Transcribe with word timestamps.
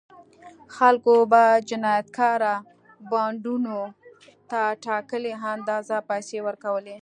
خلکو 0.75 1.13
به 1.31 1.43
جنایتکاره 1.69 2.53
بانډونو 3.09 3.79
ته 4.49 4.61
ټاکلې 4.83 5.33
اندازه 5.53 5.97
پیسې 6.09 6.37
ورکولې. 6.47 6.89